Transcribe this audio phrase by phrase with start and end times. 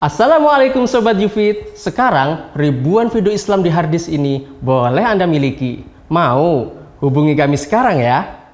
[0.00, 1.76] Assalamualaikum Sobat Yufit.
[1.76, 5.84] Sekarang ribuan video Islam di harddisk ini boleh Anda miliki.
[6.08, 6.72] Mau?
[7.04, 8.48] Hubungi kami sekarang ya?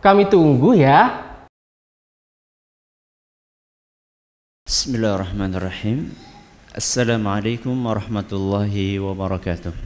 [0.00, 1.20] Kami tunggu ya.
[4.64, 6.16] Bismillahirrahmanirrahim.
[6.72, 9.76] Assalamualaikum warahmatullahi wabarakatuh.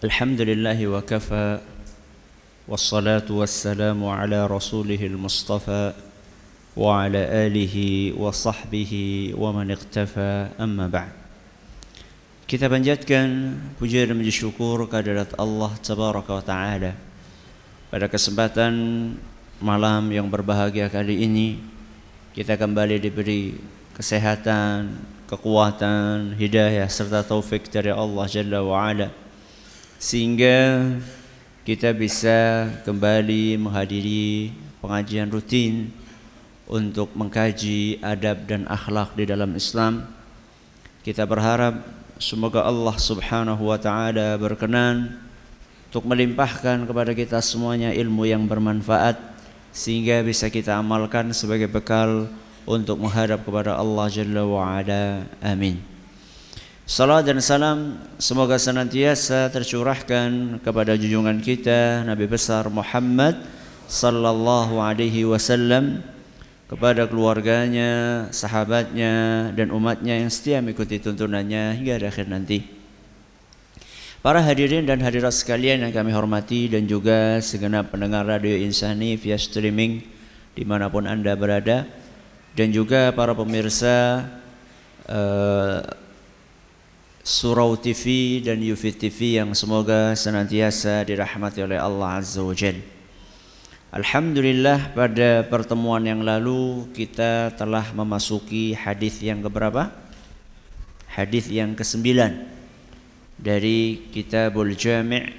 [0.00, 1.60] Alhamdulillahi wa kafa.
[2.64, 5.92] Wassalatu wassalamu ala rasulihil mustafa
[6.79, 7.75] وعلى آله
[8.15, 8.93] وصحبه
[9.35, 11.13] ومن اقتفى أما بعد
[12.49, 16.97] Kita panjatkan puja dan puji syukur kehadirat Allah Tabaraka wa Ta'ala
[17.93, 18.73] Pada kesempatan
[19.61, 21.61] malam yang berbahagia kali ini
[22.33, 23.53] Kita kembali diberi
[23.93, 24.97] kesehatan,
[25.29, 29.13] kekuatan, hidayah serta taufik dari Allah Jalla wa Ala
[30.01, 30.89] Sehingga
[31.69, 35.93] kita bisa kembali menghadiri pengajian rutin
[36.64, 40.08] untuk mengkaji adab dan akhlak di dalam Islam.
[41.04, 41.84] Kita berharap
[42.16, 45.20] semoga Allah Subhanahu wa taala berkenan
[45.92, 49.20] untuk melimpahkan kepada kita semuanya ilmu yang bermanfaat
[49.74, 52.30] sehingga bisa kita amalkan sebagai bekal
[52.64, 55.28] untuk menghadap kepada Allah Jalla wa ala.
[55.44, 55.82] Amin.
[56.84, 63.40] Salam dan salam semoga senantiasa tercurahkan kepada junjungan kita Nabi besar Muhammad
[63.88, 66.04] sallallahu alaihi wasallam
[66.64, 72.64] kepada keluarganya, sahabatnya, dan umatnya yang setia mengikuti tuntunannya hingga akhir nanti.
[74.24, 79.36] Para hadirin dan hadirat sekalian yang kami hormati dan juga segenap pendengar radio Insani via
[79.36, 80.00] streaming
[80.56, 81.84] di mana pun anda berada
[82.56, 84.24] dan juga para pemirsa
[85.12, 85.84] uh,
[87.20, 92.93] Surau TV dan Yufi TV yang semoga senantiasa dirahmati oleh Allah Azza wa Jalla.
[93.94, 99.86] Alhamdulillah pada pertemuan yang lalu kita telah memasuki hadis yang keberapa?
[101.06, 102.42] Hadis yang kesembilan
[103.38, 105.30] dari Kitabul Jami'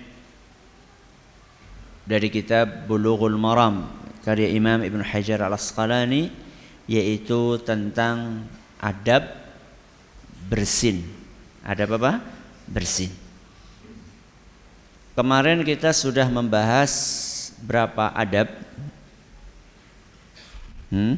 [2.08, 3.92] dari kitab Bulughul Maram
[4.24, 6.32] karya Imam Ibn Hajar Al-Asqalani
[6.88, 8.48] yaitu tentang
[8.80, 9.36] adab
[10.48, 11.04] bersin.
[11.60, 12.24] Adab apa?
[12.72, 13.12] Bersin.
[15.12, 17.35] Kemarin kita sudah membahas
[17.66, 18.54] berapa adab?
[20.94, 21.18] Hmm?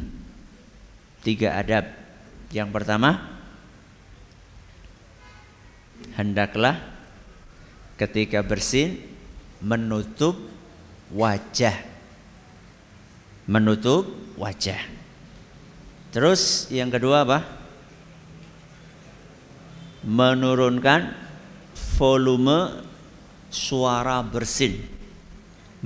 [1.22, 1.92] Tiga adab.
[2.56, 3.20] Yang pertama,
[6.16, 6.80] hendaklah
[8.00, 9.04] ketika bersin
[9.60, 10.40] menutup
[11.12, 11.76] wajah.
[13.44, 14.08] Menutup
[14.40, 14.80] wajah.
[16.16, 17.40] Terus yang kedua apa?
[20.08, 21.12] Menurunkan
[22.00, 22.80] volume
[23.52, 24.97] suara bersin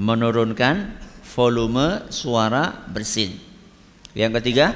[0.02, 3.38] menurunkan volume suara bersin.
[4.18, 4.74] Yang ketiga,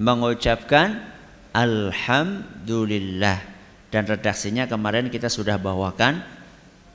[0.00, 1.04] mengucapkan
[1.52, 3.44] alhamdulillah
[3.92, 6.24] dan redaksinya kemarin kita sudah bawakan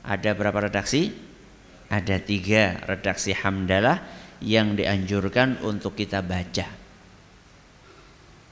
[0.02, 1.14] ada berapa redaksi?
[1.86, 4.02] Ada tiga redaksi hamdalah
[4.42, 6.66] yang dianjurkan untuk kita baca.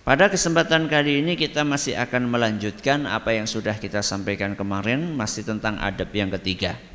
[0.04, 5.42] Pada kesempatan kali ini kita masih akan melanjutkan apa yang sudah kita sampaikan kemarin masih
[5.42, 6.93] tentang adab yang ketiga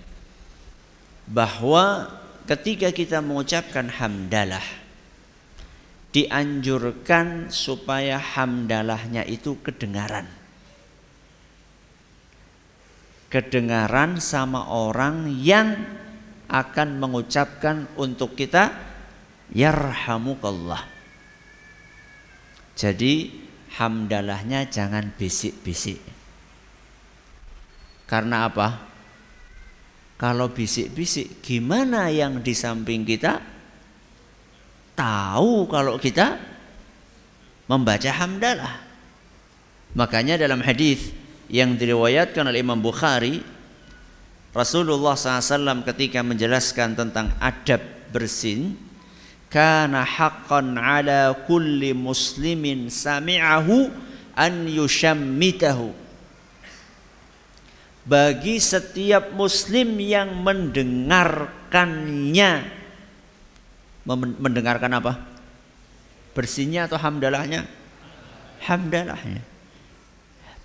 [1.29, 2.09] bahwa
[2.50, 4.66] ketika kita mengucapkan hamdalah
[6.09, 10.25] dianjurkan supaya hamdalahnya itu kedengaran.
[13.29, 15.78] Kedengaran sama orang yang
[16.50, 18.73] akan mengucapkan untuk kita
[19.53, 20.81] yarhamukallah.
[22.73, 23.29] Jadi
[23.78, 26.01] hamdalahnya jangan bisik-bisik.
[28.09, 28.88] Karena apa?
[30.19, 33.40] Kalau bisik-bisik, gimana yang di samping kita
[34.91, 36.35] tahu kalau kita
[37.72, 38.84] membaca hamdalah?
[39.96, 41.16] Makanya dalam hadis
[41.47, 43.40] yang diriwayatkan oleh Imam Bukhari,
[44.52, 47.79] Rasulullah SAW ketika menjelaskan tentang adab
[48.12, 48.75] bersin,
[49.47, 53.88] kana haqqan ala kulli muslimin sami'ahu
[54.35, 56.09] an yushammitahu
[58.09, 62.66] bagi setiap muslim yang mendengarkannya.
[64.41, 65.22] Mendengarkan apa?
[66.34, 67.70] Bersihnya atau hamdalahnya?
[68.66, 69.46] Hamdalahnya.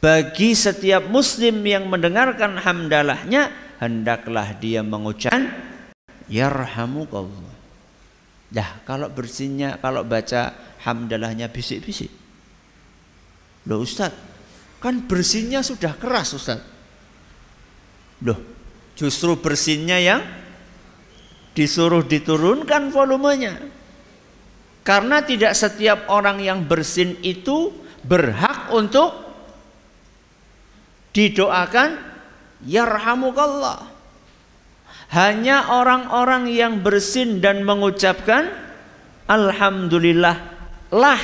[0.00, 5.52] Bagi setiap muslim yang mendengarkan hamdalahnya hendaklah dia mengucapkan
[6.32, 7.52] yarhamukallah.
[8.49, 10.52] Dah kalau bersihnya kalau baca
[10.85, 12.11] hamdalahnya bisik-bisik.
[13.69, 14.12] Loh Ustaz
[14.81, 16.74] kan bersihnya sudah keras Ustaz
[18.25, 18.41] Loh,
[18.97, 20.21] justru bersinnya yang
[21.55, 23.61] disuruh diturunkan volumenya.
[24.85, 27.73] Karena tidak setiap orang yang bersin itu
[28.05, 29.17] berhak untuk
[31.17, 31.97] didoakan
[32.69, 33.93] yarhamukallah.
[35.15, 38.50] Hanya orang-orang yang bersin dan mengucapkan
[39.31, 40.37] alhamdulillah
[40.91, 41.21] lah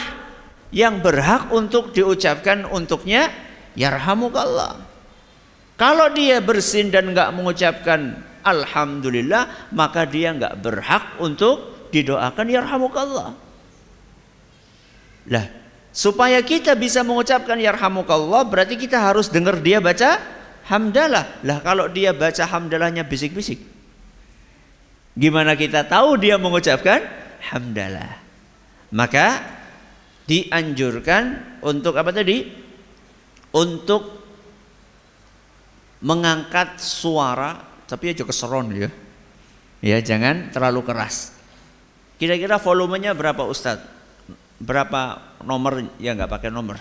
[0.70, 3.28] yang berhak untuk diucapkan untuknya
[3.74, 4.89] yarhamukallah.
[5.80, 13.32] Kalau dia bersin dan nggak mengucapkan alhamdulillah, maka dia nggak berhak untuk didoakan yarhamukallah.
[15.32, 15.46] Lah,
[15.88, 20.20] supaya kita bisa mengucapkan yarhamukallah berarti kita harus dengar dia baca
[20.68, 21.40] hamdalah.
[21.48, 23.64] Lah kalau dia baca hamdalahnya bisik-bisik.
[25.16, 27.08] Gimana kita tahu dia mengucapkan
[27.40, 28.20] hamdalah?
[28.92, 29.40] Maka
[30.28, 32.68] dianjurkan untuk apa tadi?
[33.50, 34.19] Untuk
[36.00, 38.90] mengangkat suara tapi aja keseron ya.
[39.80, 41.32] Ya, jangan terlalu keras.
[42.20, 43.88] Kira-kira volumenya berapa Ustadz?
[44.60, 46.76] Berapa nomor ya nggak pakai nomor?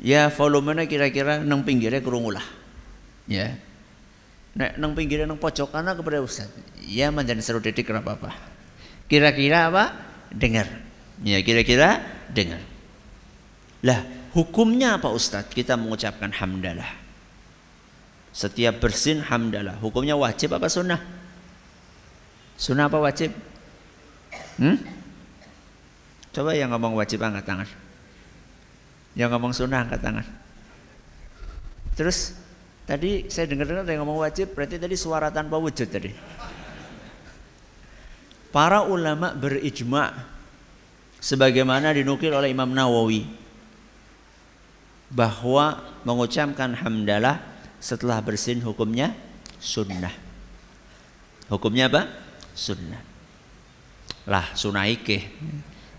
[0.00, 2.44] Ya volumenya kira-kira neng pinggirnya kerungulah.
[3.28, 3.60] Ya.
[4.56, 6.80] Nek neng pinggirnya neng pojok kanan kepada Ustadz.
[6.80, 8.32] Ya menjadi seru detik kenapa apa?
[9.04, 9.92] Kira-kira apa?
[10.32, 10.64] Dengar.
[11.20, 12.00] Ya kira-kira
[12.32, 12.64] dengar.
[13.84, 14.00] Lah
[14.32, 15.52] hukumnya apa Ustadz?
[15.52, 16.88] Kita mengucapkan hamdalah.
[18.30, 19.78] Setiap bersin hamdalah.
[19.82, 21.02] Hukumnya wajib apa sunnah?
[22.54, 23.34] Sunnah apa wajib?
[24.60, 24.78] Hmm?
[26.30, 27.68] Coba yang ngomong wajib angkat tangan.
[29.18, 30.26] Yang ngomong sunnah angkat tangan.
[31.98, 32.38] Terus
[32.86, 36.14] tadi saya dengar-dengar yang ngomong wajib berarti tadi suara tanpa wujud tadi.
[38.50, 40.10] Para ulama berijma
[41.22, 43.26] sebagaimana dinukil oleh Imam Nawawi
[45.10, 47.42] bahwa mengucapkan hamdalah
[47.80, 49.16] setelah bersin hukumnya
[49.58, 50.12] sunnah.
[51.48, 52.06] Hukumnya apa?
[52.54, 53.02] Sunnah.
[54.28, 55.32] Lah sunnah ike.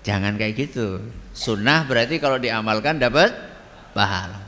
[0.05, 1.01] Jangan kayak gitu.
[1.33, 3.33] Sunnah berarti kalau diamalkan dapat
[3.91, 4.39] pahala.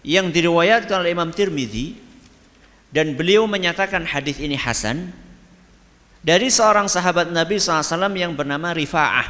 [0.02, 2.05] yang diriwayatkan oleh Imam Tirmidzi
[2.96, 5.12] dan beliau menyatakan hadis ini hasan
[6.24, 9.28] dari seorang sahabat Nabi SAW yang bernama Rifa'ah.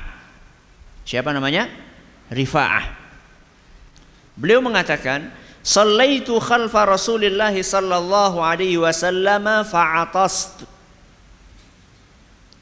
[1.02, 1.66] Siapa namanya?
[2.30, 2.87] Rifa'ah.
[4.38, 5.35] Beliau mengatakan,
[5.66, 10.62] "Sallaitu khalfa Rasulillah sallallahu alaihi wasallam fa'atast."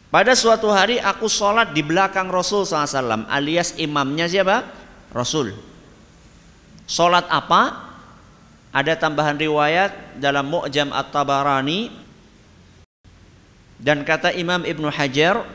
[0.08, 4.73] Pada suatu hari aku sholat di belakang Rasul SAW alias imamnya siapa?
[5.12, 5.52] Rasul.
[6.88, 7.83] Sholat apa?
[8.74, 11.94] Ada tambahan riwayat dalam Mu'jam At-Tabarani.
[13.78, 15.46] Dan kata Imam Ibnu Hajar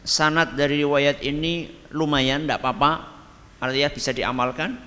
[0.00, 3.12] sanad dari riwayat ini lumayan tidak apa-apa.
[3.60, 4.80] Artinya bisa diamalkan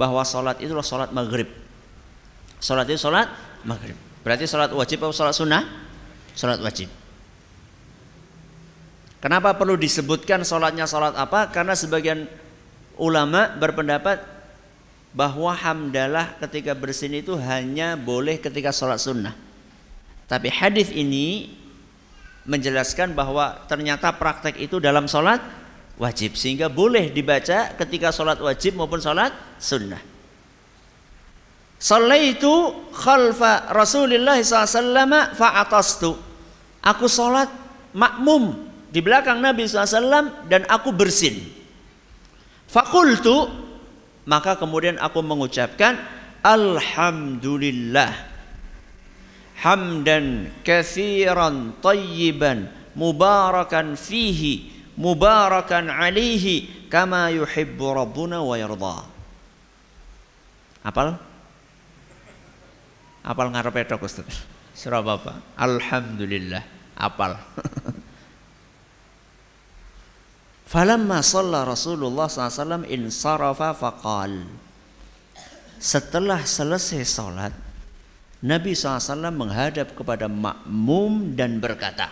[0.00, 1.52] bahwa sholat itu sholat maghrib.
[2.56, 3.28] Sholat itu sholat
[3.68, 3.94] maghrib.
[4.24, 5.62] Berarti sholat wajib atau sholat sunnah?
[6.32, 6.88] Sholat wajib.
[9.20, 11.52] Kenapa perlu disebutkan sholatnya sholat apa?
[11.52, 12.24] Karena sebagian
[12.96, 14.35] ulama berpendapat
[15.12, 19.34] bahwa hamdalah ketika bersin itu hanya boleh ketika sholat sunnah.
[20.26, 21.54] Tapi hadis ini
[22.46, 25.42] menjelaskan bahwa ternyata praktek itu dalam sholat
[25.98, 30.00] wajib sehingga boleh dibaca ketika sholat wajib maupun sholat sunnah.
[31.76, 36.16] Sallaitu khalfa Rasulullah SAW fa'atastu.
[36.80, 37.50] Aku sholat
[37.92, 41.36] makmum di belakang Nabi SAW dan aku bersin.
[42.64, 43.65] Fakultu
[44.26, 45.96] maka kemudian aku mengucapkan
[46.42, 48.12] Alhamdulillah
[49.62, 59.04] hamdan kathiran tayyiban mubarakan fihi mubarakan alihi kama yuhibbu rabbuna wa yarda.
[60.86, 61.18] Apal?
[63.26, 64.46] Apal ngarepe tok Ustaz.
[64.76, 65.34] Surah Bapak.
[65.58, 66.62] Alhamdulillah.
[66.94, 67.34] Apal.
[70.66, 74.42] Falamma shalla Rasulullah SAW insarafa faqal.
[75.78, 77.54] Setelah selesai salat,
[78.42, 82.10] Nabi SAW menghadap kepada makmum dan berkata,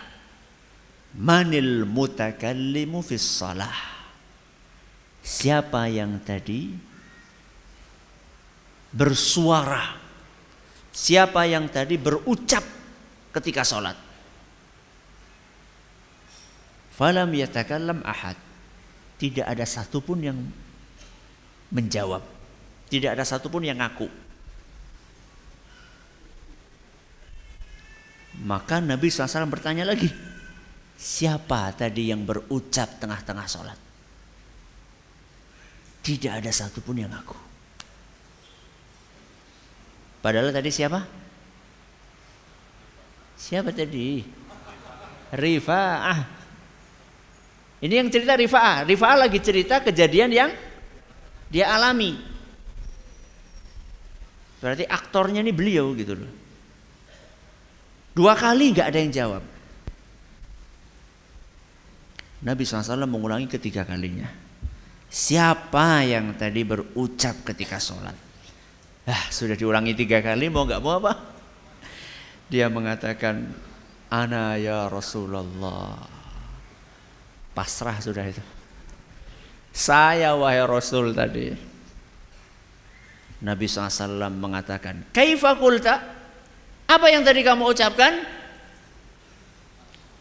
[1.15, 3.75] Manil mutakallimu fis salah.
[5.19, 6.75] Siapa yang tadi
[8.95, 9.95] bersuara?
[10.95, 12.63] Siapa yang tadi berucap
[13.35, 13.99] ketika sholat?
[16.95, 18.44] Falam yatakallam ahad.
[19.15, 20.37] Tidak ada satupun yang
[21.71, 22.23] menjawab.
[22.91, 24.07] Tidak ada satupun yang ngaku.
[28.45, 30.11] Maka Nabi SAW bertanya lagi,
[30.95, 33.79] Siapa tadi yang berucap tengah-tengah sholat?
[35.99, 37.35] Tidak ada satupun yang aku.
[40.23, 41.03] Padahal tadi siapa?
[43.35, 44.23] Siapa tadi?
[45.35, 46.44] Rifa'ah.
[47.85, 48.81] Ini yang cerita Rifa'ah.
[48.89, 50.49] Rifa'ah lagi cerita kejadian yang
[51.53, 52.17] dia alami.
[54.57, 56.33] Berarti aktornya ini beliau gitu loh.
[58.17, 59.43] Dua kali nggak ada yang jawab.
[62.41, 64.25] Nabi SAW mengulangi ketiga kalinya.
[65.05, 68.17] Siapa yang tadi berucap ketika sholat?
[69.05, 71.13] Ah, sudah diulangi tiga kali, mau nggak mau apa?
[72.49, 73.53] Dia mengatakan,
[74.09, 76.14] Ana ya Rasulullah.
[77.55, 78.43] Pasrah sudah itu.
[79.71, 81.55] Saya wahai Rasul tadi.
[83.43, 85.95] Nabi SAW mengatakan, Kaifa kulta?
[86.85, 88.13] Apa yang tadi kamu ucapkan?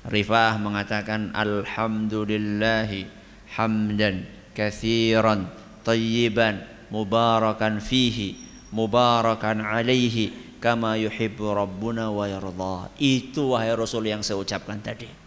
[0.05, 3.09] Rifah mengatakan Alhamdulillahi
[3.57, 5.49] hamdan kathiran
[5.81, 6.61] tayyiban
[6.93, 8.37] mubarakan fihi
[8.69, 15.24] mubarakan alaihi kama yuhibbu rabbuna wa yarda itu wahai Rasul yang saya ucapkan tadi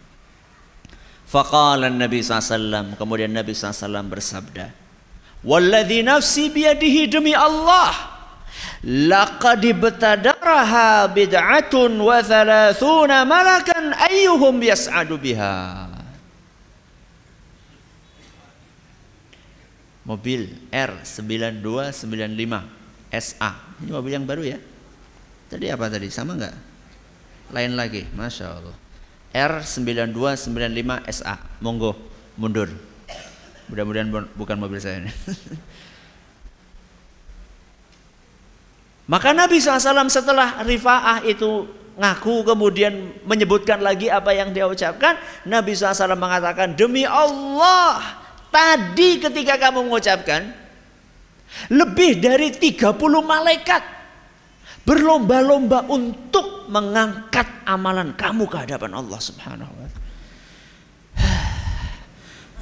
[1.28, 4.72] Faqala Nabi SAW kemudian Nabi SAW bersabda
[5.44, 8.18] Walladhi nafsi biyadihi demi Allah
[8.82, 15.86] laqad ibtadaraha bid'atun wa thalathuna malakan ayyuhum yas'adu biha.
[20.08, 22.54] Mobil R9295
[23.12, 23.50] SA
[23.84, 24.58] ini mobil yang baru ya?
[25.52, 26.08] Tadi apa tadi?
[26.08, 26.56] Sama nggak?
[27.52, 28.08] Lain lagi.
[28.16, 28.87] Masya Allah
[29.32, 31.94] R9295 SA monggo
[32.38, 32.68] mundur
[33.68, 35.12] mudah-mudahan bukan mobil saya ini
[39.08, 41.64] Maka Nabi SAW setelah Rifa'ah itu
[41.96, 45.16] ngaku kemudian menyebutkan lagi apa yang dia ucapkan.
[45.48, 48.04] Nabi SAW mengatakan demi Allah
[48.52, 50.52] tadi ketika kamu mengucapkan
[51.72, 52.84] lebih dari 30
[53.24, 53.80] malaikat
[54.82, 59.86] berlomba-lomba untuk mengangkat amalan kamu ke hadapan Allah Subhanahu wa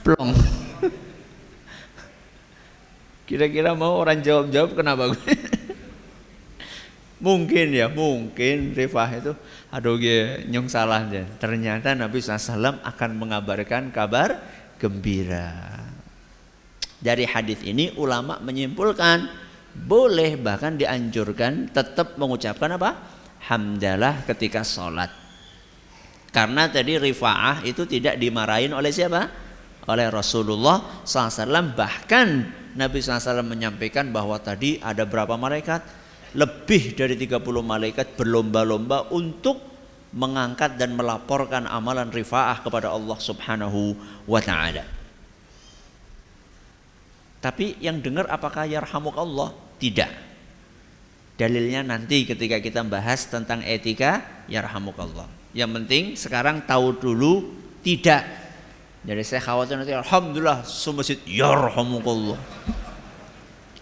[0.07, 0.31] taala.
[3.27, 5.35] Kira-kira mau orang jawab-jawab kenapa gue?
[7.27, 9.33] Mungkin ya, mungkin Rifah itu
[9.73, 11.25] aduh gue nyung salah aja.
[11.41, 14.37] Ternyata Nabi SAW akan mengabarkan kabar
[14.77, 15.57] gembira.
[17.01, 19.33] Dari hadis ini ulama menyimpulkan
[19.85, 22.97] boleh bahkan dianjurkan tetap mengucapkan apa?
[23.45, 25.13] Hamdalah ketika sholat.
[26.33, 29.29] Karena tadi Rifa'ah itu tidak dimarahin oleh siapa?
[29.87, 31.77] Oleh Rasulullah SAW.
[31.77, 32.29] Bahkan
[32.77, 36.07] Nabi SAW menyampaikan bahwa tadi ada berapa malaikat?
[36.37, 39.57] lebih dari 30 malaikat berlomba-lomba untuk
[40.13, 43.97] mengangkat dan melaporkan amalan rifaah kepada Allah Subhanahu
[44.29, 44.85] wa taala.
[47.41, 49.55] Tapi yang dengar apakah yarhamuk Allah?
[49.77, 50.11] Tidak.
[51.37, 55.29] Dalilnya nanti ketika kita bahas tentang etika yarhamuk Allah.
[55.53, 57.53] Yang penting sekarang tahu dulu
[57.85, 58.25] tidak.
[59.05, 62.41] Jadi saya khawatir nanti alhamdulillah semasjid yarhamukallah.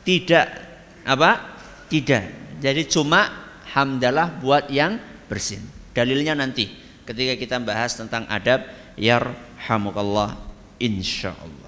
[0.02, 0.46] Tidak
[1.06, 1.30] apa?
[1.88, 2.58] Tidak.
[2.58, 3.30] Jadi cuma
[3.72, 4.98] hamdalah buat yang
[5.30, 5.62] bersin.
[5.94, 6.68] Dalilnya nanti
[7.06, 8.66] ketika kita bahas tentang adab
[8.98, 10.34] yarhamukallah
[10.82, 11.63] insyaallah.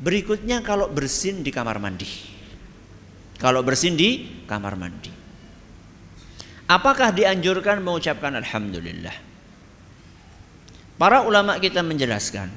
[0.00, 2.08] Berikutnya kalau bersin di kamar mandi.
[3.36, 5.12] Kalau bersin di kamar mandi.
[6.64, 9.12] Apakah dianjurkan mengucapkan alhamdulillah?
[10.96, 12.48] Para ulama kita menjelaskan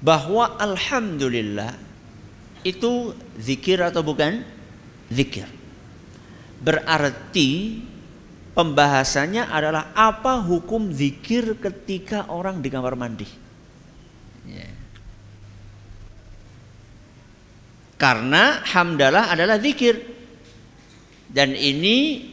[0.00, 1.76] bahwa alhamdulillah
[2.64, 4.44] itu zikir atau bukan?
[5.12, 5.48] Zikir.
[6.60, 7.80] Berarti
[8.56, 13.28] pembahasannya adalah apa hukum zikir ketika orang di kamar mandi.
[14.48, 14.79] Yeah.
[18.00, 20.00] Karena hamdalah adalah zikir.
[21.28, 22.26] Dan ini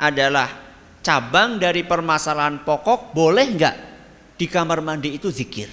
[0.00, 0.48] adalah
[1.04, 3.76] cabang dari permasalahan pokok boleh nggak
[4.40, 5.68] di kamar mandi itu zikir.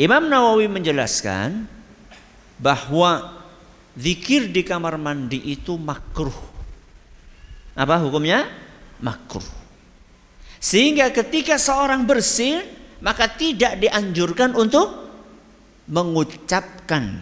[0.00, 1.68] Imam Nawawi menjelaskan
[2.56, 3.36] bahwa
[3.92, 6.32] zikir di kamar mandi itu makruh.
[7.76, 8.48] Apa hukumnya?
[9.04, 9.44] Makruh.
[10.56, 12.64] Sehingga ketika seorang bersih
[13.04, 15.09] maka tidak dianjurkan untuk
[15.90, 17.18] mengucapkan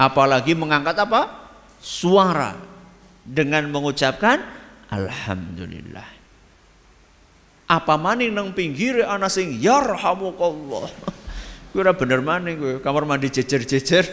[0.00, 1.46] apalagi mengangkat apa?
[1.86, 2.56] suara
[3.22, 4.42] dengan mengucapkan
[4.90, 6.08] alhamdulillah.
[7.66, 10.90] Apa maning nang pinggir ana sing yarhamukallah.
[11.70, 14.06] Kuwi ora bener maning kowe, kamar mandi jejer-jejer.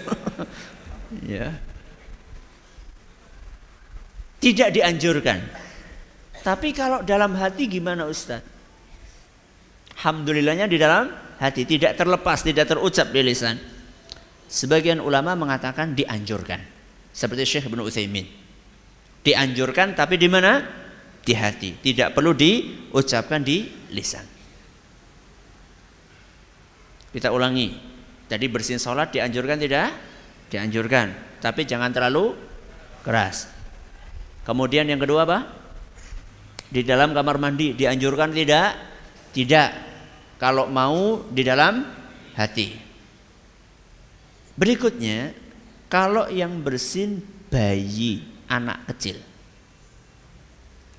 [1.38, 1.54] ya.
[4.42, 5.40] Tidak dianjurkan.
[6.44, 8.44] Tapi kalau dalam hati gimana Ustaz?
[9.96, 11.08] Alhamdulillahnya di dalam
[11.44, 13.60] hati tidak terlepas, tidak terucap di lisan.
[14.48, 16.64] Sebagian ulama mengatakan dianjurkan.
[17.12, 18.26] Seperti Syekh Ibnu Utsaimin.
[19.24, 20.64] Dianjurkan tapi di mana?
[21.20, 21.76] Di hati.
[21.84, 24.24] Tidak perlu diucapkan di lisan.
[27.12, 27.76] Kita ulangi.
[28.26, 29.94] Jadi bersin sholat dianjurkan tidak?
[30.50, 31.38] Dianjurkan.
[31.44, 32.34] Tapi jangan terlalu
[33.04, 33.52] keras.
[34.48, 35.40] Kemudian yang kedua apa?
[36.74, 38.70] Di dalam kamar mandi dianjurkan tidak?
[39.30, 39.93] Tidak.
[40.44, 41.88] Kalau mau di dalam
[42.36, 42.76] hati.
[44.60, 45.32] Berikutnya,
[45.88, 49.24] kalau yang bersin bayi anak kecil.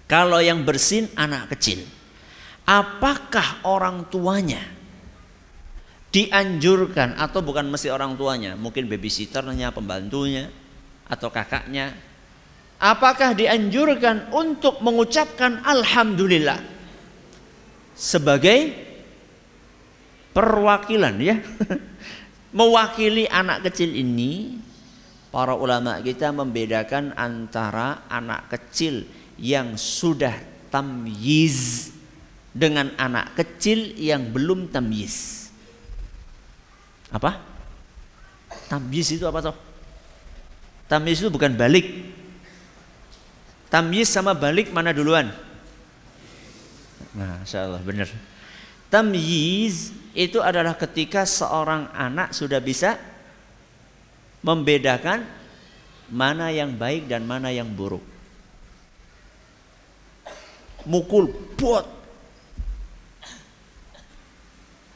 [0.08, 1.84] Kalau yang bersin anak kecil,
[2.64, 4.64] apakah orang tuanya
[6.08, 10.48] dianjurkan atau bukan mesti orang tuanya, mungkin babysitternya, pembantunya
[11.04, 11.92] atau kakaknya,
[12.80, 16.64] apakah dianjurkan untuk mengucapkan alhamdulillah
[17.92, 18.83] sebagai
[20.34, 21.38] perwakilan ya
[22.58, 24.58] mewakili anak kecil ini
[25.34, 29.06] para ulama kita membedakan antara anak kecil
[29.38, 30.34] yang sudah
[30.70, 31.90] tamyiz
[32.54, 35.50] dengan anak kecil yang belum tamyiz.
[37.10, 37.42] Apa?
[38.70, 39.56] Tamyiz itu apa toh?
[40.86, 42.14] Tamyiz itu bukan balik.
[43.66, 45.34] Tamyiz sama balik mana duluan?
[47.14, 48.06] Nah, Allah benar.
[48.94, 52.94] Tamyiz itu adalah ketika seorang anak sudah bisa
[54.46, 55.26] membedakan
[56.14, 58.06] mana yang baik dan mana yang buruk.
[60.86, 61.26] Mukul,
[61.58, 61.90] buat.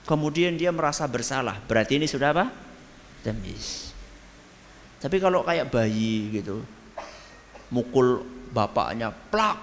[0.06, 1.58] Kemudian dia merasa bersalah.
[1.66, 2.54] Berarti ini sudah apa?
[3.26, 3.90] Temis.
[5.02, 6.62] Tapi kalau kayak bayi gitu,
[7.74, 8.22] mukul
[8.54, 9.58] bapaknya plak.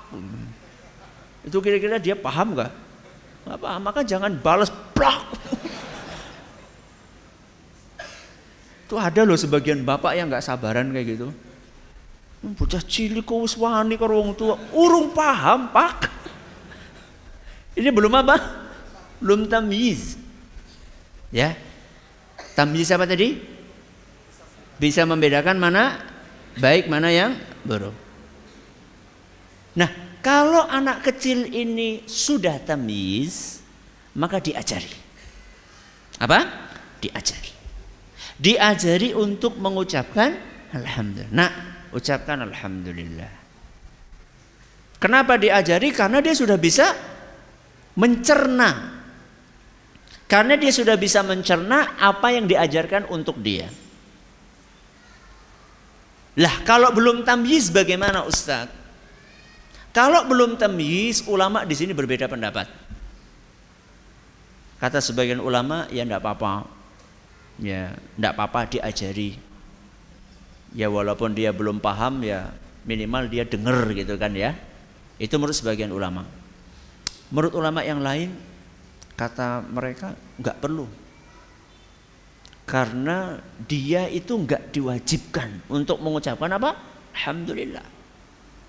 [1.48, 2.85] Itu kira-kira dia paham gak?
[3.46, 5.22] Paham, maka jangan balas plak.
[8.86, 11.30] Itu ada loh sebagian bapak yang nggak sabaran kayak gitu.
[12.42, 15.98] Hmm, bocah cilik kok wani karo tua, urung paham, Pak.
[17.74, 18.38] Ini belum apa?
[19.18, 20.18] Belum tamyiz.
[21.34, 21.58] Ya.
[22.54, 23.42] Tamyiz apa tadi?
[24.78, 25.98] Bisa membedakan mana
[26.62, 27.92] baik mana yang buruk.
[29.76, 33.62] Nah, kalau anak kecil ini sudah tamyiz,
[34.18, 34.90] maka diajari.
[36.18, 36.40] Apa?
[36.98, 37.56] Diajari
[38.36, 40.36] diajari untuk mengucapkan
[40.76, 41.32] alhamdulillah.
[41.32, 41.52] Nah,
[41.96, 43.32] ucapkan alhamdulillah.
[45.00, 45.92] Kenapa diajari?
[45.96, 46.92] Karena dia sudah bisa
[47.96, 48.96] mencerna.
[50.26, 53.70] Karena dia sudah bisa mencerna apa yang diajarkan untuk dia.
[56.36, 58.68] Lah, kalau belum tamyiz bagaimana Ustaz?
[59.96, 62.68] Kalau belum tamyiz, ulama di sini berbeda pendapat.
[64.76, 66.68] Kata sebagian ulama, ya enggak apa-apa.
[67.64, 69.40] Ya tidak apa-apa diajari.
[70.76, 72.52] Ya walaupun dia belum paham ya
[72.84, 74.52] minimal dia dengar gitu kan ya.
[75.16, 76.28] Itu menurut sebagian ulama.
[77.32, 78.36] Menurut ulama yang lain
[79.16, 80.92] kata mereka nggak perlu.
[82.68, 86.76] Karena dia itu nggak diwajibkan untuk mengucapkan apa?
[87.16, 87.88] Alhamdulillah.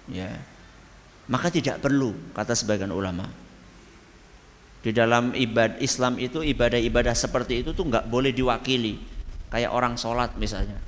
[0.06, 0.38] Ya
[1.26, 3.26] maka tidak perlu kata sebagian ulama
[4.86, 9.02] di dalam ibadah Islam itu ibadah-ibadah seperti itu tuh nggak boleh diwakili.
[9.50, 10.78] Kayak orang sholat misalnya.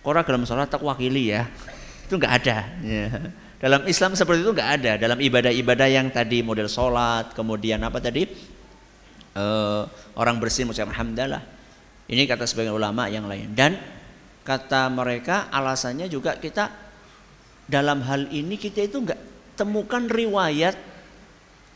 [0.00, 1.44] Orang dalam sholat tak wakili ya.
[2.08, 2.58] Itu nggak ada.
[2.80, 3.08] Ya.
[3.60, 4.92] Dalam Islam seperti itu nggak ada.
[4.96, 8.24] Dalam ibadah-ibadah yang tadi model sholat, kemudian apa tadi
[9.36, 9.84] uh,
[10.16, 11.44] orang bersih mengucapkan hamdalah.
[12.08, 13.52] Ini kata sebagian ulama yang lain.
[13.52, 13.76] Dan
[14.48, 16.72] kata mereka alasannya juga kita
[17.68, 19.29] dalam hal ini kita itu nggak
[19.60, 20.80] temukan riwayat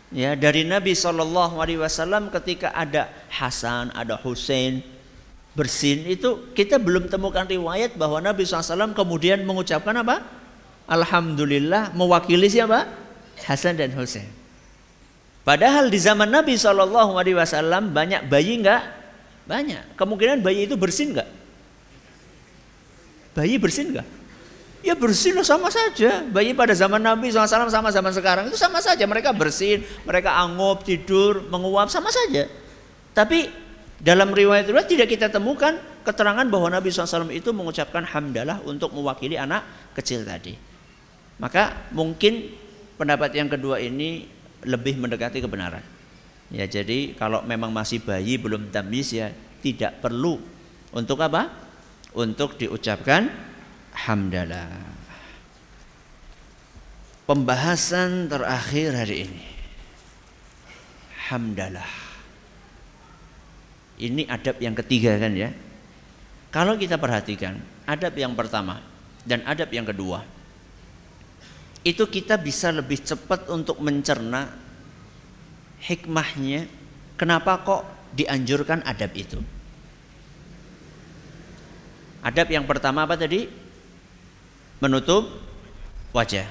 [0.08, 4.80] ya dari Nabi Shallallahu Alaihi Wasallam ketika ada Hasan, ada Hussein
[5.54, 10.26] bersin itu kita belum temukan riwayat bahwa Nabi SAW kemudian mengucapkan apa?
[10.90, 12.90] Alhamdulillah mewakili siapa?
[13.46, 14.26] Hasan dan Hussein.
[15.46, 18.82] Padahal di zaman Nabi Shallallahu Alaihi Wasallam banyak bayi enggak?
[19.46, 19.94] Banyak.
[19.94, 21.30] Kemungkinan bayi itu bersin enggak?
[23.36, 24.08] Bayi bersin enggak?
[24.84, 26.20] Ya bersin sama saja.
[26.28, 29.08] Bayi pada zaman Nabi SAW sama zaman sekarang itu sama saja.
[29.08, 32.44] Mereka bersin, mereka anggap, tidur, menguap sama saja.
[33.16, 33.48] Tapi
[33.96, 39.64] dalam riwayat-riwayat tidak kita temukan keterangan bahwa Nabi SAW itu mengucapkan hamdalah untuk mewakili anak
[39.96, 40.52] kecil tadi.
[41.40, 42.52] Maka mungkin
[43.00, 44.28] pendapat yang kedua ini
[44.68, 45.80] lebih mendekati kebenaran.
[46.52, 49.32] Ya, jadi kalau memang masih bayi belum tamis ya
[49.64, 50.36] tidak perlu
[50.92, 51.48] untuk apa?
[52.12, 53.32] Untuk diucapkan
[53.94, 54.68] hamdalah.
[57.24, 59.44] Pembahasan terakhir hari ini.
[61.32, 61.92] Hamdalah.
[63.96, 65.48] Ini adab yang ketiga kan ya.
[66.52, 67.56] Kalau kita perhatikan,
[67.88, 68.82] adab yang pertama
[69.24, 70.34] dan adab yang kedua
[71.84, 74.48] itu kita bisa lebih cepat untuk mencerna
[75.84, 76.64] hikmahnya
[77.20, 77.82] kenapa kok
[78.16, 79.36] dianjurkan adab itu.
[82.24, 83.63] Adab yang pertama apa tadi?
[84.78, 85.30] Menutup
[86.10, 86.46] wajah.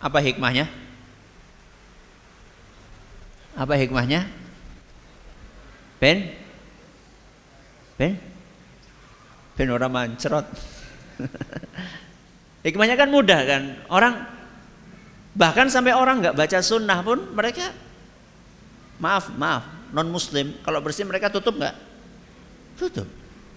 [0.00, 0.68] Apa hikmahnya?
[3.54, 4.26] Apa hikmahnya?
[5.98, 6.34] Ben?
[7.96, 8.18] Ben?
[9.54, 10.44] Ben orang mancrot.
[12.66, 13.62] Hikmahnya kan mudah kan.
[13.86, 14.34] Orang
[15.34, 17.74] Bahkan sampai orang nggak baca sunnah pun mereka
[19.02, 21.74] maaf maaf non muslim kalau bersih mereka tutup nggak?
[22.78, 23.06] Tutup.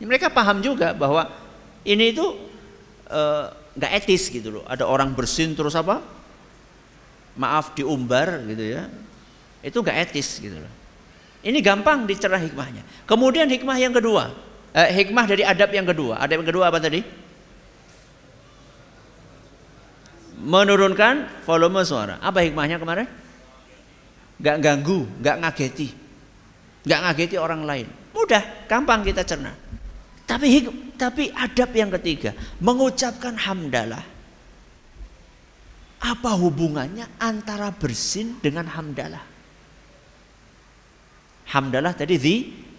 [0.02, 1.30] Mereka paham juga bahwa
[1.86, 2.26] ini itu
[3.14, 3.46] eh,
[3.78, 4.64] nggak etis gitu loh.
[4.66, 6.02] Ada orang bersin terus apa?
[7.38, 8.90] Maaf diumbar gitu ya.
[9.62, 10.74] Itu nggak etis gitu loh.
[11.46, 12.82] Ini gampang dicerah hikmahnya.
[13.06, 14.34] Kemudian hikmah yang kedua,
[14.74, 16.18] eh, hikmah dari adab yang kedua.
[16.18, 17.28] Adab yang kedua apa tadi?
[20.38, 22.22] menurunkan volume suara.
[22.22, 23.10] Apa hikmahnya kemarin?
[24.38, 25.90] Gak ganggu, gak ngageti.
[26.86, 27.88] Gak ngageti orang lain.
[28.14, 29.54] Mudah, gampang kita cerna.
[30.38, 34.06] Tapi tapi adab yang ketiga, mengucapkan hamdalah.
[35.98, 39.26] Apa hubungannya antara bersin dengan hamdalah?
[41.50, 42.36] Hamdalah tadi di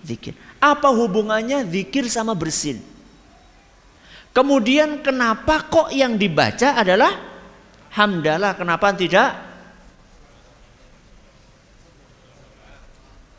[0.06, 0.38] zikir.
[0.62, 2.78] Apa hubungannya zikir sama bersin?
[4.30, 7.10] Kemudian kenapa kok yang dibaca adalah
[7.90, 9.34] hamdalah kenapa tidak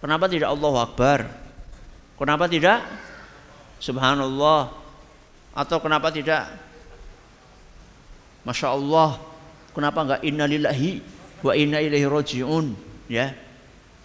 [0.04, 1.20] kenapa tidak Allah Akbar
[2.20, 2.84] kenapa tidak
[3.80, 4.76] subhanallah.
[5.56, 6.48] Atau kenapa tidak?
[8.46, 9.20] Masya Allah
[9.74, 10.22] kenapa enggak?
[10.24, 10.92] Innalillahi
[11.42, 12.78] wa inna ilaihi rajiun.
[13.10, 13.34] Ya.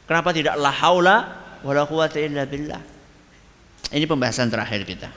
[0.08, 0.56] Kenapa tidak?
[0.56, 1.16] La haula
[1.60, 2.80] wala quwata illa billah.
[3.92, 5.10] Ini pembahasan terakhir kita.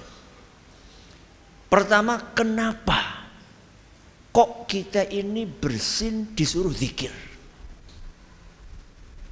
[1.68, 3.18] Pertama kenapa
[4.38, 7.10] Kok kita ini bersin disuruh zikir?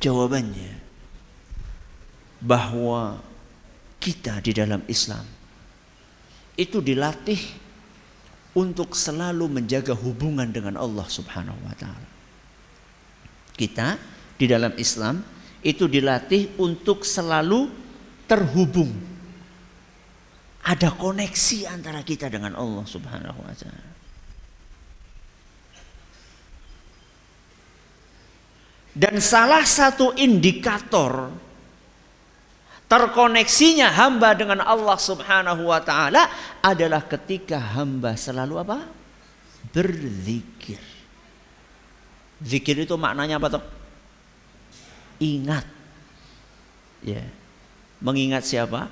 [0.01, 0.81] Jawabannya
[2.41, 3.21] bahwa
[4.05, 5.25] kita di dalam Islam
[6.53, 7.41] itu dilatih
[8.53, 12.09] untuk selalu menjaga hubungan dengan Allah Subhanahu wa taala.
[13.57, 13.97] Kita
[14.37, 15.25] di dalam Islam
[15.65, 17.65] itu dilatih untuk selalu
[18.29, 18.93] terhubung.
[20.65, 23.89] Ada koneksi antara kita dengan Allah Subhanahu wa taala.
[28.95, 31.27] Dan salah satu indikator
[32.85, 36.29] terkoneksinya hamba dengan Allah Subhanahu wa taala
[36.61, 38.79] adalah ketika hamba selalu apa?
[39.75, 40.79] berzikir.
[42.39, 43.63] Zikir itu maknanya apa tuh?
[45.19, 45.67] Ingat.
[47.03, 47.27] Ya.
[47.99, 48.87] Mengingat siapa?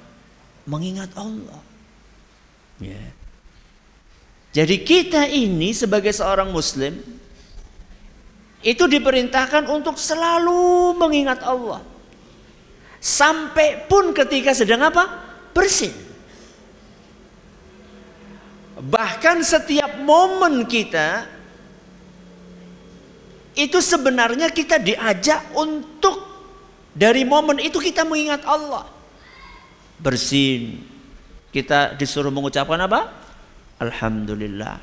[0.67, 1.59] Mengingat Allah.
[2.83, 2.99] Ya.
[4.53, 6.99] Jadi kita ini sebagai seorang muslim
[8.63, 11.92] itu diperintahkan untuk selalu mengingat Allah.
[13.03, 15.03] Sampai pun ketika sedang apa?
[15.51, 15.91] Bersin.
[18.79, 21.27] Bahkan setiap momen kita
[23.59, 26.15] itu sebenarnya kita diajak untuk
[26.95, 28.87] dari momen itu kita mengingat Allah.
[29.99, 30.79] Bersin.
[31.51, 33.11] Kita disuruh mengucapkan apa?
[33.83, 34.79] Alhamdulillah.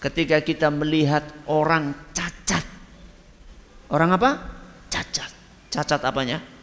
[0.00, 2.64] Ketika kita melihat orang cacat.
[3.92, 4.40] Orang apa?
[4.88, 5.30] Cacat.
[5.68, 6.59] Cacat apanya?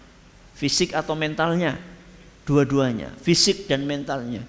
[0.57, 1.77] Fisik atau mentalnya?
[2.41, 4.41] Dua-duanya, fisik dan mentalnya.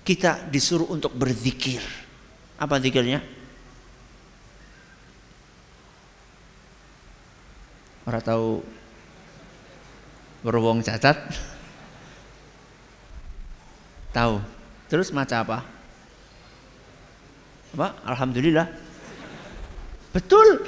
[0.00, 1.84] Kita disuruh untuk berzikir.
[2.56, 3.20] Apa zikirnya?
[8.08, 8.64] Orang tahu
[10.40, 11.20] berwong cacat?
[14.16, 14.40] Tahu.
[14.88, 15.60] Terus maca apa?
[17.76, 18.00] Apa?
[18.08, 18.64] Alhamdulillah.
[20.10, 20.66] Betul.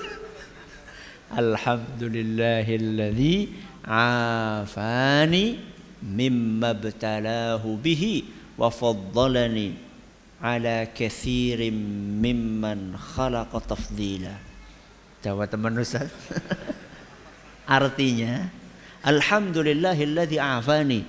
[1.32, 5.58] Alhamdulillahilladzi afani
[6.02, 8.26] mimma btalahu bihi
[8.58, 9.74] wa faddalani
[10.42, 11.74] ala kathirin
[12.18, 14.34] mimman khalaqa tafdila.
[15.22, 16.10] Jawab teman Ustaz.
[17.78, 18.50] Artinya,
[19.06, 21.06] Alhamdulillahilladzi afani.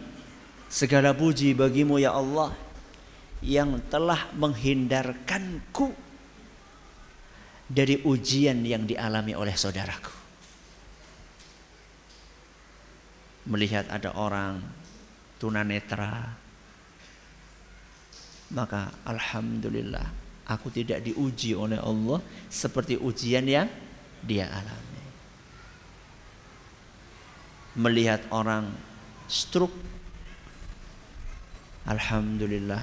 [0.70, 2.54] Segala puji bagimu ya Allah
[3.46, 5.94] yang telah menghindarkanku
[7.70, 10.23] dari ujian yang dialami oleh saudaraku.
[13.44, 14.64] Melihat ada orang
[15.36, 16.32] tunanetra,
[18.56, 20.08] maka alhamdulillah
[20.48, 23.68] aku tidak diuji oleh Allah seperti ujian yang
[24.24, 24.94] dia alami
[27.74, 28.70] melihat orang
[29.26, 29.74] stroke
[31.84, 32.80] Alhamdulillah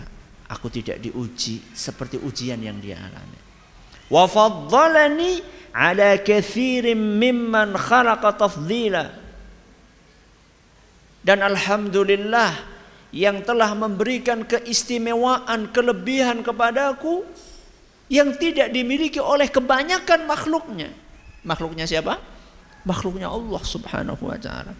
[0.52, 3.40] aku tidak diuji seperti ujian yang dia alami.
[4.12, 5.40] Wa faddalani
[5.72, 9.08] ala kathirin mimman khalaqa tafdila.
[11.20, 12.56] Dan alhamdulillah
[13.12, 17.28] yang telah memberikan keistimewaan, kelebihan kepadaku
[18.08, 20.88] yang tidak dimiliki oleh kebanyakan makhluknya.
[21.44, 22.18] Makhluknya siapa?
[22.84, 24.74] makhluknya Allah Subhanahu wa taala.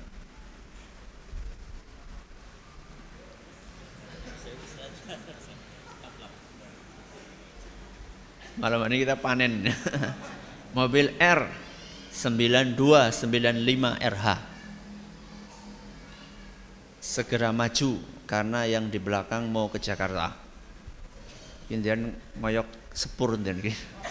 [8.61, 9.73] Malam ini kita panen
[10.77, 11.49] mobil R
[12.13, 13.17] 9295
[13.97, 14.50] RH.
[17.11, 20.31] Segera maju karena yang di belakang mau ke Jakarta.
[21.67, 23.59] Kemudian moyok sepur dan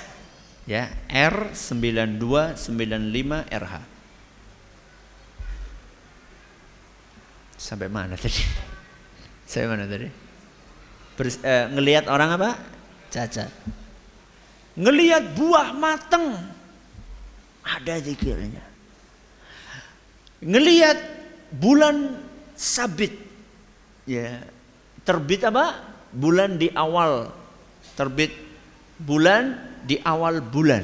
[0.71, 3.73] ya R9295RH
[7.55, 8.67] sampai mana tadi?
[9.49, 10.07] Sampai mana tadi?
[11.15, 12.49] Bers, eh, ngelihat orang apa?
[13.11, 13.49] Cacat.
[14.77, 16.37] Ngelihat buah mateng.
[17.65, 18.63] Ada zikirnya.
[20.39, 20.97] Ngelihat
[21.49, 22.28] bulan
[22.59, 23.15] sabit
[24.03, 24.43] ya
[25.07, 25.79] terbit apa
[26.11, 27.31] bulan di awal
[27.95, 28.35] terbit
[28.99, 30.83] bulan di awal bulan.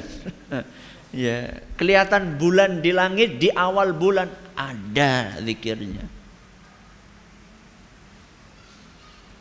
[1.12, 6.04] ya, kelihatan bulan di langit di awal bulan ada zikirnya.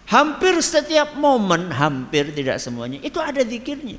[0.05, 3.97] Hampir setiap momen, hampir tidak semuanya itu ada zikirnya.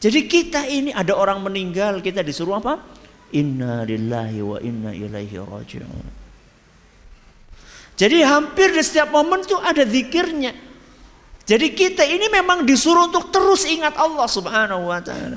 [0.00, 2.80] Jadi kita ini ada orang meninggal, kita disuruh apa?
[3.36, 6.19] Inna lillahi wa inna ilaihi raji'un.
[8.00, 10.56] Jadi hampir di setiap momen itu ada zikirnya.
[11.44, 15.36] Jadi kita ini memang disuruh untuk terus ingat Allah Subhanahu wa taala.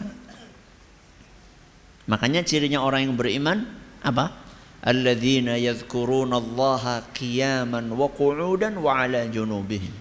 [2.08, 3.68] Makanya cirinya orang yang beriman
[4.00, 4.32] apa?
[4.80, 9.92] Alladzina yadhkuruna Allah qiyaman wa qu'udan wa 'ala junubihim.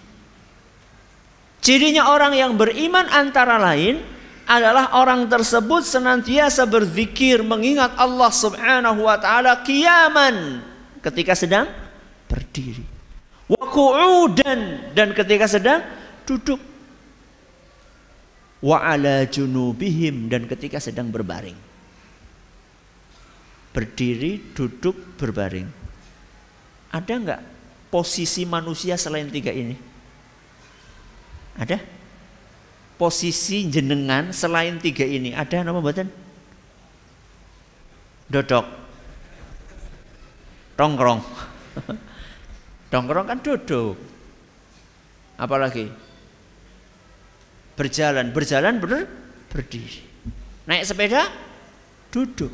[1.59, 3.99] Cirinya orang yang beriman antara lain
[4.47, 10.63] adalah orang tersebut senantiasa berzikir mengingat Allah Subhanahu wa taala qiyaman
[11.03, 11.82] ketika sedang
[12.53, 12.85] berdiri.
[13.49, 15.81] Wa qu'udan dan ketika sedang
[16.29, 16.61] duduk.
[18.61, 21.57] Wa ala junubihim dan ketika sedang berbaring.
[23.73, 25.65] Berdiri duduk berbaring.
[26.93, 27.41] Ada nggak
[27.89, 29.73] posisi manusia selain tiga ini?
[31.57, 31.81] Ada?
[33.01, 36.05] Posisi jenengan selain tiga ini ada nama badan
[38.29, 38.85] dodok.
[40.73, 41.21] Tongkrong
[42.93, 43.97] tongkrong kan duduk
[45.41, 45.89] apalagi
[47.73, 49.09] Berjalan, berjalan ber,
[49.49, 50.05] berdiri.
[50.69, 51.25] Naik sepeda,
[52.13, 52.53] duduk.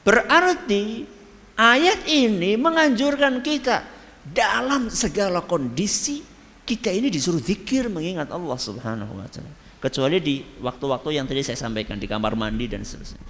[0.00, 1.04] Berarti
[1.52, 3.84] ayat ini menganjurkan kita
[4.24, 6.24] dalam segala kondisi
[6.64, 9.52] kita ini disuruh zikir mengingat Allah Subhanahu wa taala.
[9.76, 13.20] Kecuali di waktu-waktu yang tadi saya sampaikan di kamar mandi dan seterusnya.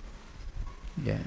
[1.03, 1.19] Ya.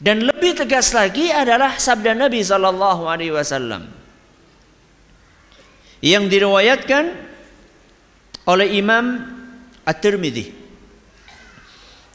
[0.00, 3.84] Dan lebih tegas lagi adalah sabda Nabi Sallallahu Alaihi Wasallam
[6.00, 7.12] yang diriwayatkan
[8.48, 9.20] oleh Imam
[9.84, 10.56] At-Tirmidzi.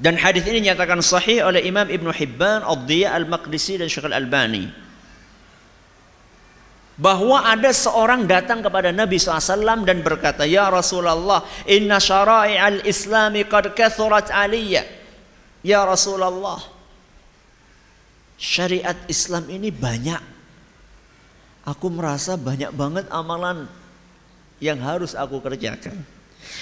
[0.02, 4.86] Dan hadis ini dinyatakan sahih oleh Imam Ibn Hibban, Ad-Diya Al-Maqdisi dan Syekh Al-Albani.
[6.96, 13.76] bahwa ada seorang datang kepada Nabi SAW dan berkata, Ya Rasulullah, inna syara'i al-islami qad
[13.76, 14.88] kathurat aliyya.
[15.60, 16.75] Ya Rasulullah,
[18.36, 20.22] syariat Islam ini banyak.
[21.66, 23.66] Aku merasa banyak banget amalan
[24.62, 25.98] yang harus aku kerjakan.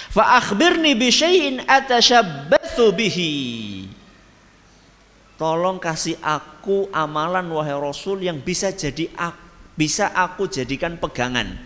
[0.10, 3.34] Fa akhbirni bi syai'in atashabbathu bihi.
[5.36, 11.58] Tolong kasih aku amalan wahai Rasul yang bisa jadi aku bisa aku jadikan pegangan.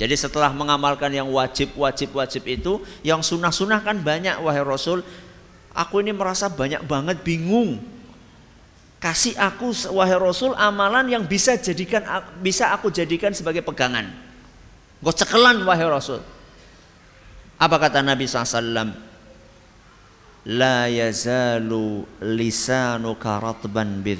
[0.00, 5.04] Jadi setelah mengamalkan yang wajib, wajib, wajib itu, yang sunnah-sunnah kan banyak wahai Rasul.
[5.72, 7.80] Aku ini merasa banyak banget bingung.
[9.02, 12.06] Kasih aku wahai Rasul amalan yang bisa jadikan
[12.38, 14.06] bisa aku jadikan sebagai pegangan.
[15.02, 16.22] Gue cekelan wahai Rasul.
[17.58, 18.94] Apa kata Nabi SAW?
[20.46, 24.14] La yazalu lisanuka ratban bi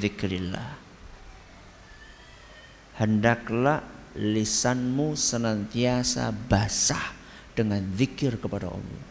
[2.99, 3.83] hendaklah
[4.19, 7.15] lisanmu senantiasa basah
[7.57, 9.07] dengan zikir kepada Allah.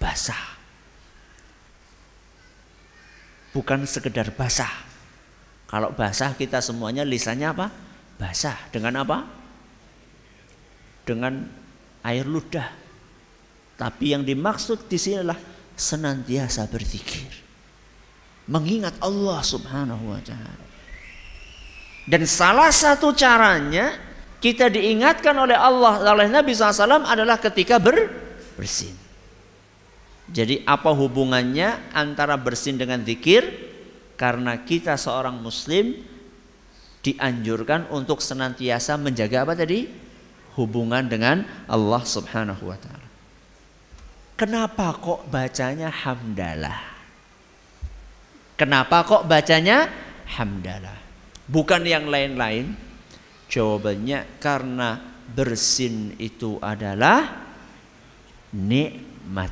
[0.00, 0.59] Basah.
[3.50, 4.70] Bukan sekedar basah.
[5.66, 7.66] Kalau basah kita semuanya lisannya apa?
[8.18, 8.58] Basah.
[8.70, 9.26] Dengan apa?
[11.06, 11.46] Dengan
[12.06, 12.70] air ludah.
[13.74, 15.40] Tapi yang dimaksud di sini adalah
[15.74, 17.30] senantiasa berzikir.
[18.50, 20.66] Mengingat Allah Subhanahu wa taala.
[22.04, 23.94] Dan salah satu caranya
[24.42, 28.08] kita diingatkan oleh Allah oleh Nabi SAW adalah ketika ber,
[28.56, 29.09] bersin.
[30.30, 33.70] Jadi apa hubungannya antara bersin dengan zikir?
[34.14, 35.96] Karena kita seorang muslim
[37.00, 39.90] dianjurkan untuk senantiasa menjaga apa tadi?
[40.54, 43.08] Hubungan dengan Allah Subhanahu wa taala.
[44.38, 46.80] Kenapa kok bacanya hamdalah?
[48.54, 49.88] Kenapa kok bacanya
[50.36, 51.10] hamdalah?
[51.50, 52.78] bukan yang lain-lain?
[53.50, 55.02] Jawabannya karena
[55.34, 57.50] bersin itu adalah
[58.54, 59.50] nikmat.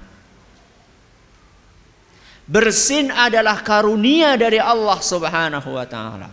[2.48, 6.32] Bersin adalah karunia dari Allah Subhanahu wa taala.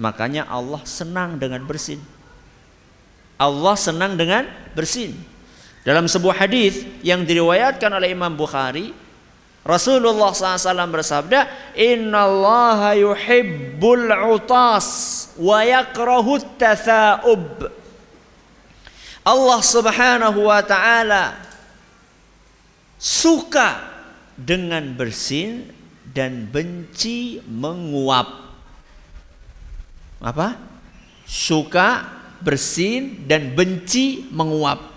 [0.00, 2.00] Makanya Allah senang dengan bersin.
[3.36, 5.12] Allah senang dengan bersin.
[5.84, 8.96] Dalam sebuah hadis yang diriwayatkan oleh Imam Bukhari,
[9.60, 14.86] Rasulullah SAW bersabda, Inna Allah yuhibbul utas
[15.36, 17.68] wa yakrahu tatha'ub.
[19.22, 21.51] Allah subhanahu wa ta'ala
[23.02, 23.82] suka
[24.38, 25.66] dengan bersin
[26.06, 28.54] dan benci menguap.
[30.22, 30.54] Apa?
[31.26, 32.06] Suka,
[32.38, 34.94] bersin, dan benci menguap.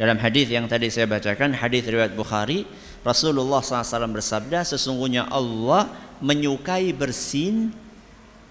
[0.00, 2.64] Dalam hadis yang tadi saya bacakan, hadis riwayat Bukhari,
[3.04, 5.88] Rasulullah SAW bersabda, sesungguhnya Allah
[6.24, 7.76] menyukai bersin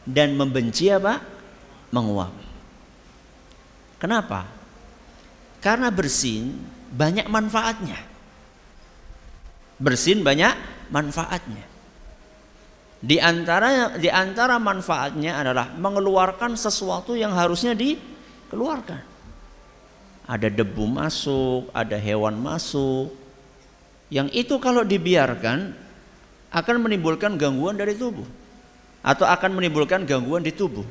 [0.05, 1.21] dan membenci apa?
[1.89, 2.33] Menguap.
[3.97, 4.45] Kenapa?
[5.61, 7.99] Karena bersin banyak manfaatnya.
[9.81, 10.53] Bersin banyak
[10.89, 11.65] manfaatnya.
[13.05, 19.15] Di antara di antara manfaatnya adalah mengeluarkan sesuatu yang harusnya dikeluarkan
[20.25, 23.13] ada debu masuk, ada hewan masuk.
[24.09, 25.73] Yang itu kalau dibiarkan
[26.49, 28.25] akan menimbulkan gangguan dari tubuh
[29.05, 30.85] atau akan menimbulkan gangguan di tubuh.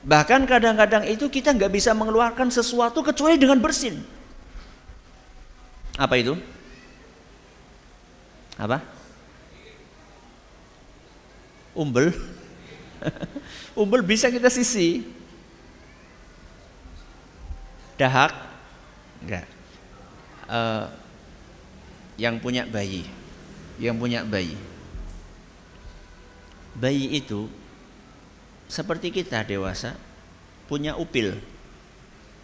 [0.00, 4.00] Bahkan kadang-kadang itu kita nggak bisa mengeluarkan sesuatu kecuali dengan bersin.
[6.00, 6.34] Apa itu?
[8.56, 8.80] Apa?
[11.76, 12.16] Umbel.
[13.80, 15.04] Umbel bisa kita sisi,
[18.00, 18.32] dahak
[19.20, 19.44] enggak
[20.48, 20.88] uh,
[22.16, 23.04] yang punya bayi
[23.76, 24.56] yang punya bayi
[26.72, 27.44] bayi itu
[28.70, 29.98] seperti kita dewasa
[30.70, 31.34] punya upil.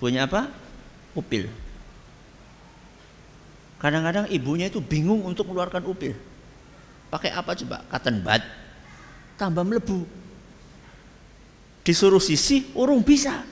[0.03, 0.51] Punya apa?
[1.15, 1.47] Upil.
[3.79, 6.19] Kadang-kadang ibunya itu bingung untuk mengeluarkan upil.
[7.09, 7.87] Pakai apa coba?
[7.87, 8.43] Cotton bud.
[9.39, 10.03] Tambah melebu.
[11.87, 13.47] Disuruh sisi urung bisa.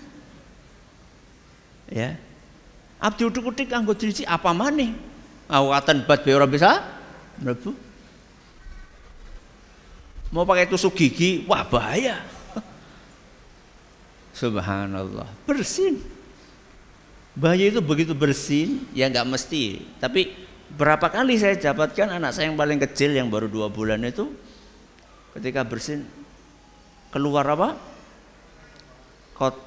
[1.86, 2.18] Ya.
[2.98, 5.14] Abdi udik-udik kanggo driji apa maning
[5.48, 6.80] awatan bat be ora bisa
[7.40, 7.76] mlebu
[10.32, 12.24] mau pakai tusuk gigi wah bahaya
[14.34, 15.30] subhanallah.
[15.46, 16.02] Bersin.
[17.34, 18.82] Bayi itu begitu bersin.
[18.90, 19.82] Ya nggak mesti.
[20.02, 20.34] Tapi
[20.74, 24.28] berapa kali saya dapatkan anak saya yang paling kecil yang baru dua bulan itu
[25.38, 26.04] ketika bersin
[27.14, 27.78] keluar apa?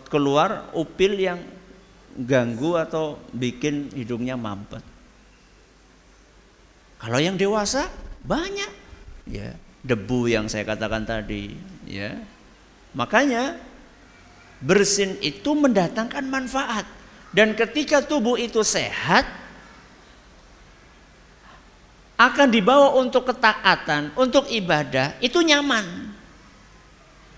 [0.08, 1.40] Keluar upil yang
[2.16, 4.84] ganggu atau bikin hidungnya mampet.
[6.98, 7.88] Kalau yang dewasa
[8.24, 8.90] banyak.
[9.28, 9.52] ya
[9.84, 11.56] debu yang saya katakan tadi
[11.88, 12.16] ya.
[12.96, 13.56] Makanya
[14.62, 16.86] bersin itu mendatangkan manfaat
[17.36, 19.28] dan ketika tubuh itu sehat
[22.18, 26.10] akan dibawa untuk ketaatan, untuk ibadah, itu nyaman.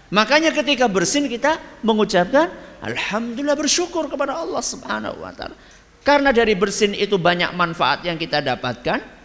[0.09, 2.47] Makanya ketika bersin kita mengucapkan
[2.79, 5.53] alhamdulillah bersyukur kepada Allah Subhanahu wa taala.
[6.01, 9.19] Karena dari bersin itu banyak manfaat yang kita dapatkan.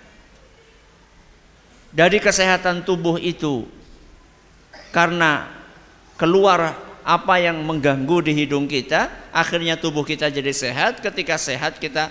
[1.95, 3.63] Dari kesehatan tubuh itu
[4.91, 5.47] karena
[6.19, 6.75] keluar
[7.05, 11.05] apa yang mengganggu di hidung kita, akhirnya tubuh kita jadi sehat.
[11.05, 12.09] Ketika sehat kita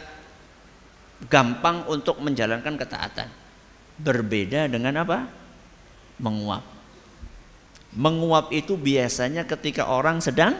[1.25, 3.27] gampang untuk menjalankan ketaatan.
[3.97, 5.25] Berbeda dengan apa?
[6.21, 6.61] Menguap.
[7.93, 10.57] Menguap itu biasanya ketika orang sedang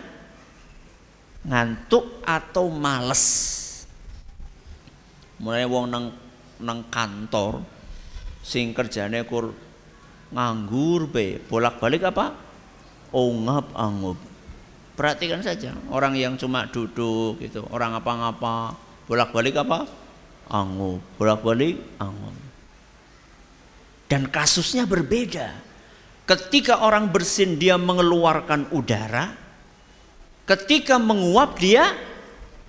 [1.45, 3.25] ngantuk atau males.
[5.41, 6.05] Mulai wong nang
[6.63, 7.65] nang kantor
[8.45, 9.51] sing kerjane kur
[10.33, 12.33] nganggur be, bolak-balik apa?
[13.13, 14.17] Ongap angup.
[14.93, 19.85] Perhatikan saja orang yang cuma duduk gitu, orang apa-ngapa, bolak-balik apa?
[20.49, 22.35] Angup, bolak-balik angup.
[24.09, 25.49] Dan kasusnya berbeda.
[26.23, 29.33] Ketika orang bersin dia mengeluarkan udara,
[30.45, 31.89] ketika menguap dia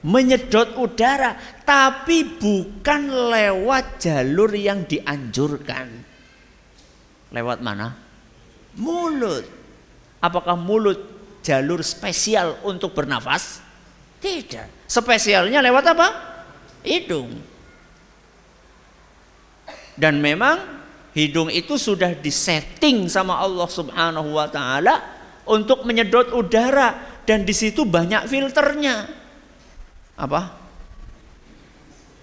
[0.04, 5.88] menyedot udara, tapi bukan lewat jalur yang dianjurkan.
[7.32, 7.96] Lewat mana?
[8.76, 9.53] Mulut.
[10.24, 10.96] Apakah mulut
[11.44, 13.60] jalur spesial untuk bernafas?
[14.24, 14.88] Tidak.
[14.88, 16.08] Spesialnya lewat apa?
[16.80, 17.28] Hidung.
[19.92, 20.56] Dan memang
[21.12, 25.04] hidung itu sudah disetting sama Allah Subhanahu wa taala
[25.44, 29.04] untuk menyedot udara dan di situ banyak filternya.
[30.16, 30.56] Apa?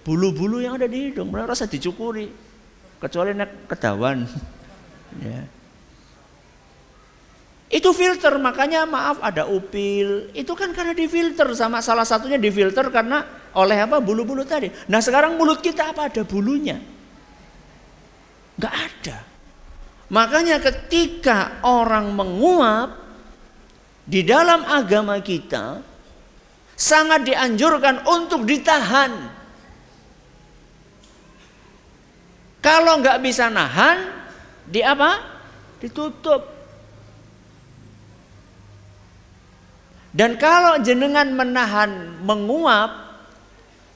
[0.02, 2.26] Bulu-bulu yang ada di hidung benar rasa dicukuri.
[2.98, 4.26] Kecuali nek kedawan.
[5.22, 5.61] ya.
[7.72, 10.28] Itu filter, makanya maaf ada upil.
[10.36, 13.24] Itu kan karena difilter sama salah satunya difilter karena
[13.56, 13.96] oleh apa?
[13.96, 14.68] Bulu-bulu tadi.
[14.92, 16.76] Nah, sekarang mulut kita apa ada bulunya?
[18.60, 19.18] Enggak ada.
[20.12, 22.92] Makanya ketika orang menguap
[24.04, 25.80] di dalam agama kita
[26.76, 29.32] sangat dianjurkan untuk ditahan.
[32.60, 34.12] Kalau nggak bisa nahan,
[34.68, 35.16] di apa?
[35.80, 36.51] Ditutup.
[40.12, 43.16] Dan kalau jenengan menahan menguap,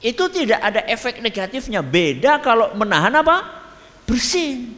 [0.00, 1.84] itu tidak ada efek negatifnya.
[1.84, 3.44] Beda kalau menahan apa?
[4.08, 4.72] Bersin.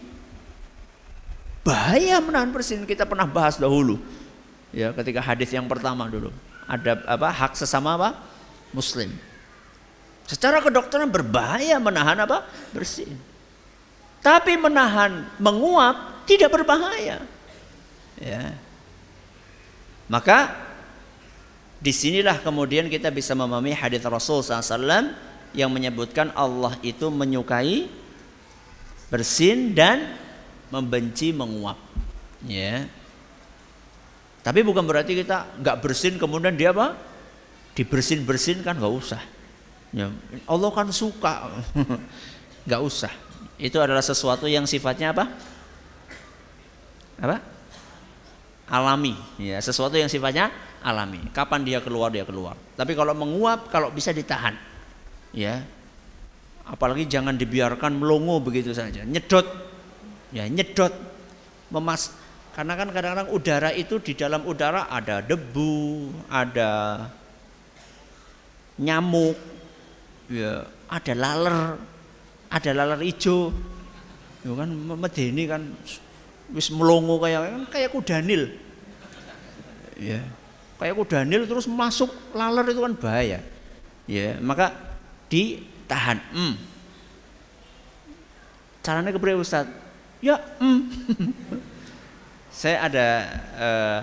[1.63, 2.83] Bahaya menahan bersin.
[2.83, 4.03] Kita pernah bahas dahulu.
[4.75, 6.35] Ya, ketika hadis yang pertama dulu.
[6.67, 7.29] Ada apa?
[7.31, 8.19] Hak sesama apa?
[8.75, 9.15] Muslim.
[10.29, 12.45] Secara kedokteran berbahaya menahan apa?
[12.75, 13.15] Bersin.
[14.21, 17.23] Tapi menahan menguap tidak berbahaya.
[18.19, 18.45] Ya.
[20.11, 20.68] Maka
[21.79, 25.15] Di sinilah kemudian kita bisa memahami hadis Rasul SAW
[25.55, 27.87] yang menyebutkan Allah itu menyukai
[29.09, 30.19] bersin dan
[30.69, 31.79] membenci menguap.
[32.45, 32.91] Ya.
[34.43, 36.99] Tapi bukan berarti kita nggak bersin kemudian dia apa?
[37.79, 39.23] Dibersin bersin kan nggak usah.
[39.95, 40.13] Ya.
[40.45, 41.63] Allah kan suka,
[42.67, 43.13] nggak usah.
[43.59, 45.31] Itu adalah sesuatu yang sifatnya apa?
[47.19, 47.58] Apa?
[48.69, 49.17] Alami.
[49.41, 50.53] Ya, sesuatu yang sifatnya
[50.85, 51.25] alami.
[51.33, 52.55] Kapan dia keluar dia keluar.
[52.77, 54.55] Tapi kalau menguap kalau bisa ditahan.
[55.33, 55.65] Ya.
[56.69, 59.03] Apalagi jangan dibiarkan melongo begitu saja.
[59.09, 59.49] Nyedot.
[60.37, 60.93] Ya, nyedot.
[61.73, 62.13] Memas
[62.59, 67.07] karena kan kadang-kadang udara itu di dalam udara ada debu, ada
[68.83, 69.39] nyamuk,
[70.27, 71.79] ya, ada laler,
[72.51, 73.55] ada laler hijau.
[74.43, 75.71] Ya kan medeni kan
[76.53, 78.53] wis melongo kayak kan kayak kudanil.
[79.99, 80.23] Ya
[80.79, 83.43] kayak kudanil terus masuk laler itu kan bahaya
[84.07, 84.71] ya maka
[85.27, 86.55] ditahan hmm.
[88.81, 89.67] caranya ke Ustaz
[90.23, 90.81] ya hmm.
[92.63, 93.07] saya ada
[93.59, 94.01] uh,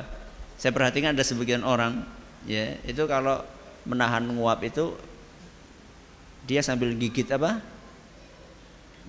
[0.59, 2.03] saya perhatikan ada sebagian orang
[2.43, 3.41] ya itu kalau
[3.87, 4.93] menahan nguap itu
[6.45, 7.63] dia sambil gigit apa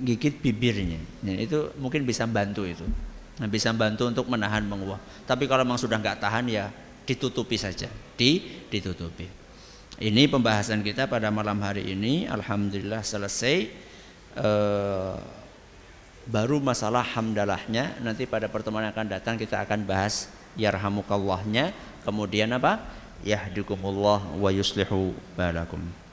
[0.01, 2.87] gigit bibirnya ya, itu mungkin bisa bantu itu
[3.41, 5.01] nah, bisa bantu untuk menahan menguap.
[5.29, 6.69] Tapi kalau memang sudah nggak tahan ya
[7.07, 7.87] ditutupi saja,
[8.19, 9.29] di ditutupi.
[9.97, 13.57] Ini pembahasan kita pada malam hari ini, alhamdulillah selesai.
[14.37, 15.17] Eh,
[16.29, 17.97] baru masalah hamdalahnya.
[18.05, 20.29] Nanti pada pertemuan yang akan datang kita akan bahas
[20.61, 21.73] yarhamukallahnya
[22.05, 22.85] kemudian apa?
[23.25, 26.06] Yahdikumullah wa yuslihu balakum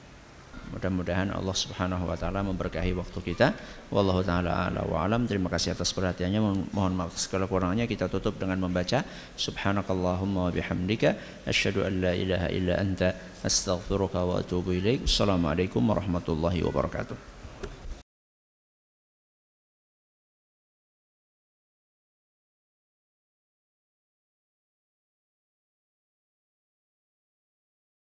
[0.74, 3.54] mudah-mudahan Allah Subhanahu wa taala memberkahi waktu kita.
[3.94, 5.30] Wallahu taala ala wa alam.
[5.30, 6.70] Terima kasih atas perhatiannya.
[6.74, 7.86] Mohon maaf segala kurangnya.
[7.86, 9.06] Kita tutup dengan membaca
[9.38, 13.14] subhanakallahumma wa bihamdika asyhadu an la ilaha illa anta
[13.46, 15.06] astaghfiruka wa atubu ilaik.
[15.06, 17.33] Assalamualaikum warahmatullahi wabarakatuh